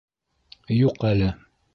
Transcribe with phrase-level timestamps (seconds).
[0.77, 1.29] —Юҡ әле.